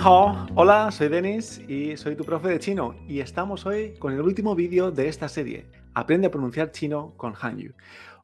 [0.00, 4.54] Hola, soy Denis y soy tu profe de chino y estamos hoy con el último
[4.54, 7.74] vídeo de esta serie, Aprende a pronunciar chino con Hanyu.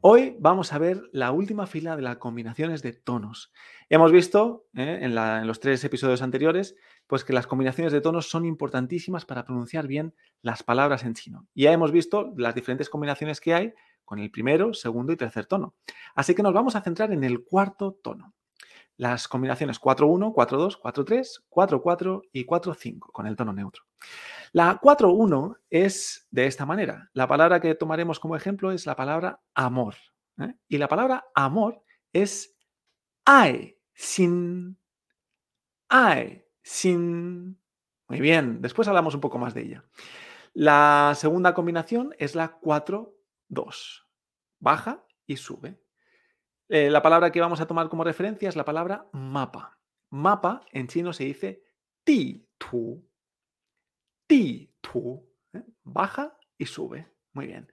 [0.00, 3.52] Hoy vamos a ver la última fila de las combinaciones de tonos.
[3.88, 6.76] Hemos visto eh, en, en, los tres episodios anteriores
[7.08, 11.48] pues que las combinaciones de tonos son importantísimas para pronunciar bien las palabras en chino.
[11.52, 13.74] Y ya hemos visto las diferentes combinaciones que hay
[14.04, 15.74] con el primero, segundo y tercer tono.
[16.14, 18.36] Así que nos vamos a centrar en el cuarto tono
[18.96, 23.84] las combinaciones 4-1, 4-2, 4-3, 4-4 y 4-5 con el tono neutro.
[24.52, 27.10] La 4-1 es de esta manera.
[27.12, 29.96] La palabra que tomaremos como ejemplo es la palabra amor.
[30.40, 30.54] ¿eh?
[30.68, 31.82] Y la palabra amor
[32.12, 32.56] es
[33.24, 34.78] ai, sin,
[35.88, 37.60] ai, sin.
[38.08, 39.84] Muy bien, después hablamos un poco más de ella.
[40.54, 43.10] La segunda combinación es la 4-2.
[44.58, 45.78] Baja y sube.
[46.68, 49.78] Eh, la palabra que vamos a tomar como referencia es la palabra mapa.
[50.10, 51.62] Mapa en chino se dice
[52.04, 53.06] ti tu.
[54.26, 55.28] Ti tu.
[55.52, 55.62] ¿eh?
[55.84, 57.06] Baja y sube.
[57.32, 57.70] Muy bien.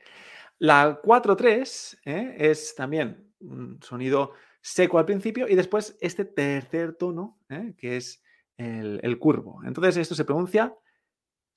[0.60, 2.36] La 4-3 ¿eh?
[2.38, 7.40] es también un sonido seco al principio y después este tercer tono,
[7.78, 8.24] que es
[8.56, 9.62] el, curvo.
[9.66, 10.74] Entonces esto se pronuncia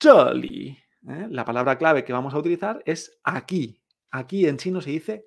[0.01, 0.77] zheli.
[1.01, 3.81] La palabra clave que vamos a utilizar es aquí.
[4.11, 5.25] Aquí en chino se dice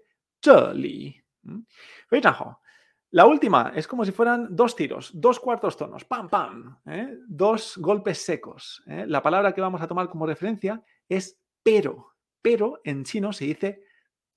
[3.13, 7.19] La última es como si fueran dos tiros, dos cuartos tonos, pam, pam, ¿eh?
[7.27, 8.85] dos golpes secos.
[8.87, 9.05] ¿eh?
[9.09, 12.15] La palabra que vamos a tomar como referencia es pero.
[12.41, 13.83] Pero en chino se dice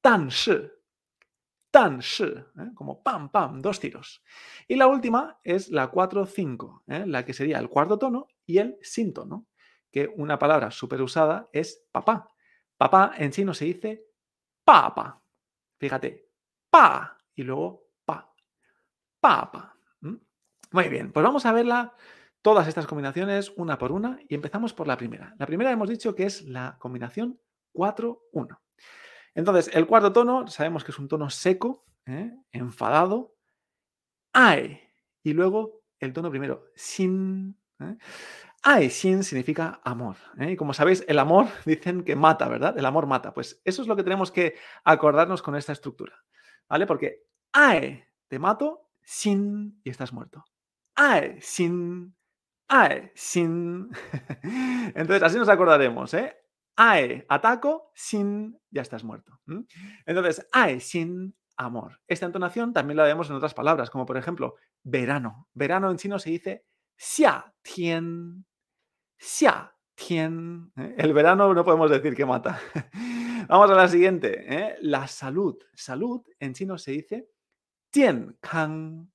[0.01, 0.57] tan shi,
[1.69, 2.71] tan shi, ¿eh?
[2.73, 4.23] como pam, pam, dos tiros.
[4.67, 9.13] Y la última es la 4-5, la que sería el cuarto tono y el sin
[9.13, 9.45] tono,
[9.91, 12.27] que una palabra súper usada es papá.
[12.75, 14.03] Papá en chino se dice
[14.63, 15.21] papa.
[15.77, 16.22] Fíjate,
[16.73, 18.33] pa y luego pa.
[19.19, 19.77] Papa.
[20.71, 21.93] Muy bien, pues vamos a verla
[22.41, 25.35] todas estas combinaciones una por una y empezamos por la primera.
[25.37, 27.39] La primera hemos dicho que es la combinación
[27.75, 28.57] 4-1.
[29.35, 32.31] Entonces, el cuarto tono sabemos que es un tono seco, ¿eh?
[32.51, 33.35] enfadado,
[34.33, 37.55] ae, y luego el tono primero, sin.
[37.81, 37.97] ¿eh?
[38.63, 40.15] Ae, sin significa amor.
[40.39, 40.51] ¿eh?
[40.51, 42.75] Y como sabéis, el amor dicen que mata, ¿verdad?
[42.77, 43.31] El amor mata.
[43.31, 46.23] Pues eso es lo que tenemos que acordarnos con esta estructura.
[46.69, 46.85] ¿Vale?
[46.85, 50.43] Porque ae, te mato, sin, y estás muerto.
[50.95, 52.15] Ae, sin,
[52.67, 53.89] ae, sin.
[54.95, 56.35] Entonces, así nos acordaremos, ¿eh?
[56.75, 59.39] Ae, ataco, sin, ya estás muerto.
[60.05, 61.99] Entonces, ae, sin, amor.
[62.07, 65.47] Esta entonación también la vemos en otras palabras, como por ejemplo, verano.
[65.53, 66.65] Verano en chino se dice
[66.95, 68.45] xia tien,
[69.17, 70.71] xia tien.
[70.77, 70.95] ¿eh?
[70.97, 72.59] El verano no podemos decir que mata.
[73.53, 74.45] Vamos a la siguiente.
[74.51, 74.77] ¿eh?
[74.81, 75.55] La salud.
[75.75, 77.29] Salud en chino se dice
[77.91, 79.07] tien kang.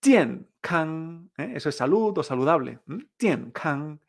[0.00, 1.28] Tien kang.
[1.36, 1.52] ¿eh?
[1.54, 2.80] Eso es salud o saludable.
[3.18, 4.00] Tien kang.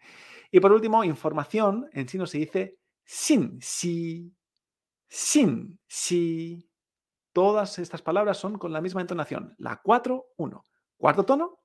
[0.50, 1.90] Y por último, información.
[1.92, 4.34] En chino se dice sin si.
[5.10, 6.72] Sin si.
[7.34, 9.56] Todas estas palabras son con la misma entonación.
[9.58, 10.64] La 4-1.
[10.96, 11.60] Cuarto tono,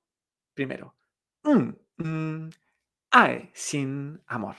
[0.53, 0.97] primero.
[1.43, 2.49] Mm,
[3.53, 4.57] sin amor.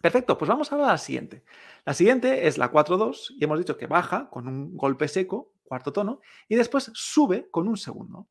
[0.00, 1.44] Perfecto, pues vamos a la siguiente.
[1.84, 5.92] La siguiente es la 4-2 y hemos dicho que baja con un golpe seco, cuarto
[5.92, 8.28] tono, y después sube con un segundo.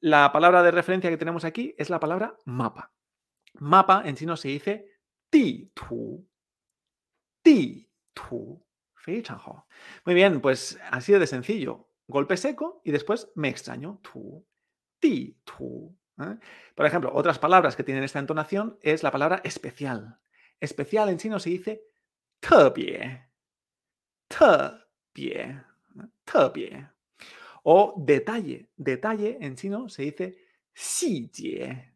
[0.00, 2.92] La palabra de referencia que tenemos aquí es la palabra mapa.
[3.54, 4.86] Mapa en chino se dice
[5.30, 6.26] ti tu.
[7.42, 8.68] Ti tu.
[10.04, 11.88] Muy bien, pues así de sencillo.
[12.06, 14.00] Golpe seco y después me extraño.
[14.02, 14.44] Tu.
[14.98, 15.96] Ti tu.
[16.20, 16.36] ¿eh?
[16.74, 20.18] Por ejemplo, otras palabras que tienen esta entonación es la palabra especial
[20.60, 21.82] especial en chino se dice
[22.40, 23.28] tebie.
[24.28, 25.62] Tebie.
[26.24, 26.88] Tebie.
[27.64, 28.68] O detalle.
[28.76, 30.38] Detalle en chino se dice
[30.74, 31.94] xi jie.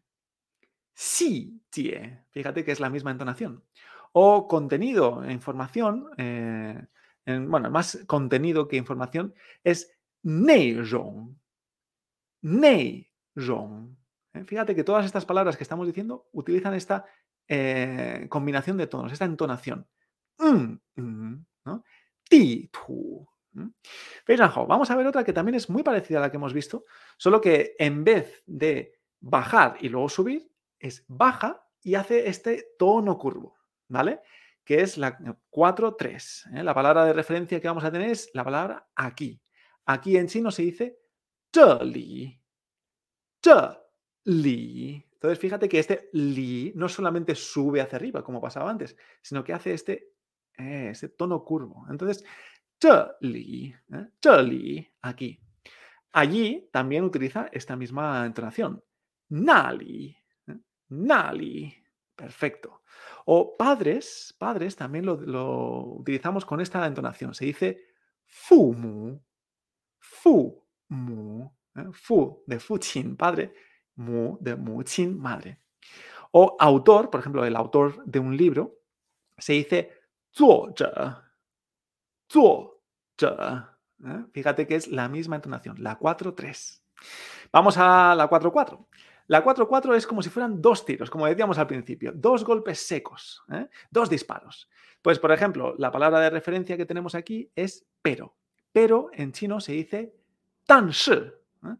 [2.30, 3.64] Fíjate que es la misma entonación.
[4.12, 6.10] O contenido, e información.
[6.18, 6.86] Eh,
[7.24, 11.34] en, bueno, más contenido que información es nei rong.
[14.34, 14.44] Eh.
[14.44, 17.06] Fíjate que todas estas palabras que estamos diciendo utilizan esta
[17.51, 19.87] eh, combinación de tonos, esta entonación.
[20.37, 21.83] Mm, mm, ¿no?
[22.23, 23.27] Ti, tu.
[24.67, 26.85] Vamos a ver otra que también es muy parecida a la que hemos visto,
[27.17, 33.17] solo que en vez de bajar y luego subir, es baja y hace este tono
[33.17, 33.57] curvo,
[33.87, 34.21] ¿vale?
[34.63, 35.17] Que es la
[35.49, 36.59] 4-3.
[36.59, 36.63] ¿eh?
[36.63, 39.41] La palabra de referencia que vamos a tener es la palabra aquí.
[39.85, 40.99] Aquí en chino se dice
[41.51, 42.39] 这里,
[43.41, 43.83] 这
[44.25, 45.03] 里.
[45.22, 49.52] entonces, fíjate que este li no solamente sube hacia arriba, como pasaba antes, sino que
[49.52, 50.14] hace este,
[50.58, 51.86] eh, este tono curvo.
[51.88, 52.24] Entonces,
[53.20, 54.42] li, ¿eh?
[54.42, 55.40] li, aquí.
[56.10, 58.82] Allí también utiliza esta misma entonación.
[59.28, 60.16] Nali,
[60.88, 61.72] nali.
[62.16, 62.82] Perfecto.
[63.26, 67.32] O padres, padres también lo, utilizamos con esta entonación.
[67.32, 67.78] Se dice
[68.26, 69.22] fumu,
[70.00, 71.86] fu, mu, ¿eh?
[71.92, 73.54] fu de fuchin, padre,
[73.96, 75.58] mu de muchin, madre.
[76.32, 78.78] O autor, por ejemplo, el autor de un libro,
[79.36, 79.92] se dice
[80.34, 80.86] zuozhe,
[82.30, 83.26] zuozhe.
[84.06, 84.24] ¿eh?
[84.32, 86.80] Fíjate que es la misma entonación, la 4-3.
[87.52, 88.86] Vamos a la 4-4.
[89.28, 93.42] La 4-4 es como si fueran dos tiros, como decíamos al principio, dos golpes secos,
[93.52, 93.68] ¿eh?
[93.90, 94.68] dos disparos.
[95.00, 98.36] Pues, por ejemplo, la palabra de referencia que tenemos aquí es pero.
[98.72, 100.14] Pero en chino se dice
[100.66, 101.12] tan shi.
[101.12, 101.76] ¿eh?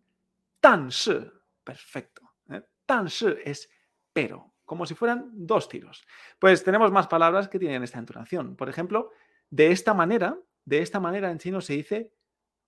[0.61, 1.19] Tan shi
[1.65, 2.35] perfecto.
[2.51, 2.63] ¿eh?
[2.87, 3.69] Tan se es
[4.13, 6.05] pero, como si fueran dos tiros.
[6.39, 8.57] Pues tenemos más palabras que tienen esta entonación.
[8.57, 9.11] Por ejemplo,
[9.51, 12.13] de esta manera, de esta manera en chino se dice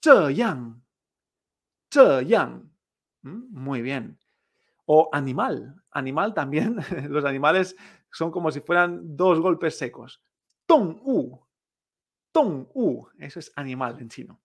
[0.03, 0.83] yang,
[2.27, 2.71] yang.
[3.23, 4.19] Muy bien.
[4.87, 5.83] O animal.
[5.91, 6.77] Animal también.
[7.09, 7.77] Los animales
[8.11, 10.23] son como si fueran dos golpes secos.
[10.67, 11.41] Tong u.
[12.33, 13.07] Tong u.
[13.19, 14.44] Eso es animal en chino.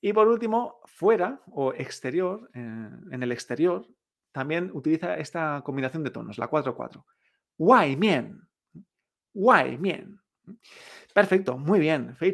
[0.00, 3.86] Y por último, fuera o exterior, eh, en el exterior,
[4.32, 7.04] también utiliza esta combinación de tonos, la 4-4.
[7.58, 8.46] Wai mien.
[9.32, 10.20] Wai mien.
[11.14, 12.32] Perfecto, muy bien, Fei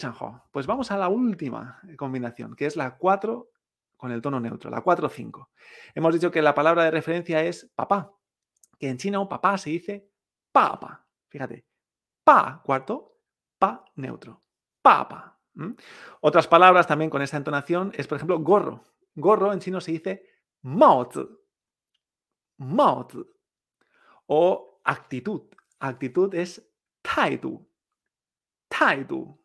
[0.51, 3.49] Pues vamos a la última combinación, que es la 4
[3.97, 5.49] con el tono neutro, la 4-5.
[5.95, 8.13] Hemos dicho que la palabra de referencia es papá,
[8.79, 10.11] que en chino papá se dice
[10.51, 11.07] papa.
[11.29, 11.65] Fíjate,
[12.25, 13.21] pa cuarto,
[13.59, 14.43] pa neutro,
[14.83, 15.39] papa.
[16.21, 18.85] Otras palabras también con esta entonación es, por ejemplo, gorro.
[19.15, 20.27] Gorro en chino se dice
[20.63, 21.27] maozi,
[22.59, 23.25] maozi.
[24.27, 25.43] O actitud.
[25.79, 26.63] Actitud es
[27.03, 27.69] taidu,
[28.69, 29.39] taidu.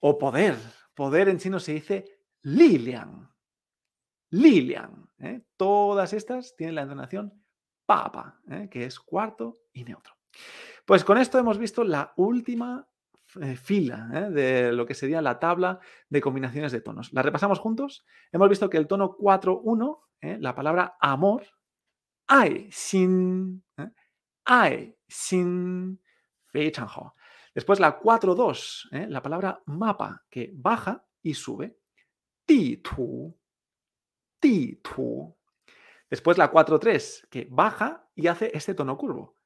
[0.00, 0.56] O poder.
[0.94, 3.28] Poder en chino se dice lilian.
[4.30, 5.10] Lilian.
[5.18, 5.42] ¿eh?
[5.56, 7.42] Todas estas tienen la entonación
[7.86, 8.68] papa, ¿eh?
[8.70, 10.14] que es cuarto y neutro.
[10.84, 12.88] Pues con esto hemos visto la última
[13.40, 17.12] eh, fila de lo que sería la tabla de combinaciones de tonos.
[17.12, 18.04] ¿La repasamos juntos?
[18.30, 20.00] Hemos visto que el tono 4-1,
[20.40, 21.44] la palabra amor,
[22.28, 23.64] ai, sin,
[24.44, 26.00] ai, sin,
[27.54, 31.78] Después la 4-2, la palabra mapa, que baja y sube,
[32.46, 33.36] ti, tu,
[34.82, 35.36] tu.
[36.10, 39.36] Después la 4-3, que baja y hace este tono curvo.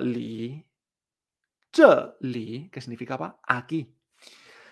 [0.00, 0.67] li,
[2.20, 3.94] li, que significaba aquí.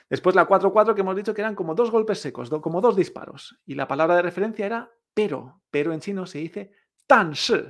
[0.09, 3.59] Después la 4-4, que hemos dicho que eran como dos golpes secos, como dos disparos.
[3.67, 5.63] Y la palabra de referencia era pero.
[5.71, 6.73] Pero en chino se dice
[7.07, 7.63] tan shi.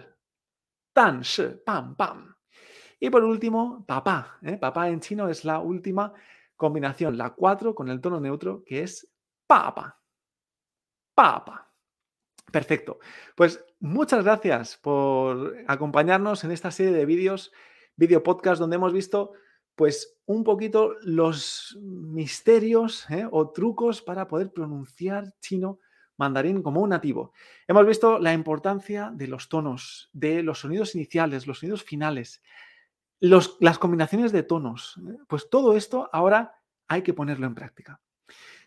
[0.92, 2.34] Tan shi, pam, pam.
[2.98, 4.38] Y por último, papá.
[4.42, 4.56] ¿eh?
[4.56, 6.12] Papá en chino es la última
[6.56, 9.08] combinación, la 4 con el tono neutro, que es
[9.46, 10.00] papa.
[11.14, 11.70] Papa.
[12.50, 12.98] Perfecto.
[13.34, 17.52] Pues muchas gracias por acompañarnos en esta serie de vídeos,
[17.96, 19.32] vídeo podcast, donde hemos visto
[19.74, 23.26] pues un poquito los misterios ¿eh?
[23.30, 25.80] o trucos para poder pronunciar chino
[26.16, 27.32] mandarín como un nativo.
[27.68, 32.42] Hemos visto la importancia de los tonos, de los sonidos iniciales, los sonidos finales,
[33.20, 34.98] las combinaciones de tonos.
[35.08, 35.18] ¿eh?
[35.28, 36.54] Pues todo esto ahora
[36.88, 38.00] hay que ponerlo en práctica.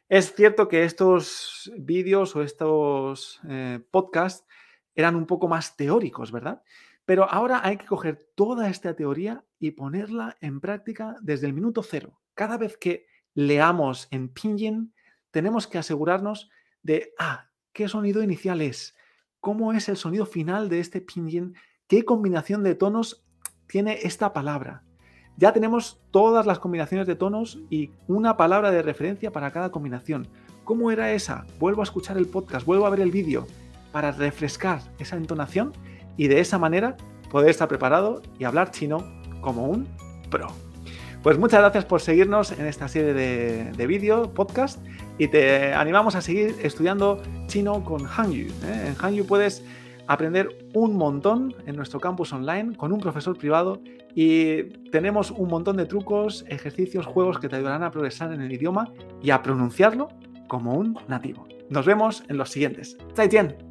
[0.08, 4.48] Es cierto que estos vídeos o estos eh, podcasts
[4.96, 6.62] eran un poco más teóricos, ¿verdad?
[7.10, 11.82] Pero ahora hay que coger toda esta teoría y ponerla en práctica desde el minuto
[11.82, 12.22] cero.
[12.36, 14.94] Cada vez que leamos en Pinyin,
[15.32, 16.52] tenemos que asegurarnos
[16.84, 18.96] de, ah, ¿qué sonido inicial es?
[19.40, 21.56] ¿Cómo es el sonido final de este Pinyin?
[21.88, 23.26] ¿Qué combinación de tonos
[23.66, 24.84] tiene esta palabra?
[25.36, 30.28] Ya tenemos todas las combinaciones de tonos y una palabra de referencia para cada combinación.
[30.64, 31.48] ¿Cómo era esa?
[31.58, 33.48] Vuelvo a escuchar el podcast, vuelvo a ver el vídeo
[33.92, 35.74] para refrescar esa entonación
[36.20, 36.98] y de esa manera
[37.32, 38.98] poder estar preparado y hablar chino
[39.40, 39.88] como un
[40.30, 40.48] pro.
[41.24, 44.86] Pues muchas gracias por seguirnos en esta serie de, de vídeo, podcast,
[45.18, 48.48] y te animamos a seguir estudiando chino con Hangyu.
[48.48, 48.88] ¿eh?
[48.88, 49.64] En Hangyu puedes
[50.08, 53.82] aprender un montón en nuestro campus online con un profesor privado
[54.14, 58.52] y tenemos un montón de trucos, ejercicios, juegos que te ayudarán a progresar en el
[58.52, 60.10] idioma y a pronunciarlo
[60.50, 61.48] como un nativo.
[61.70, 62.98] Nos vemos en los siguientes.
[63.16, 63.69] ¡Zaijian!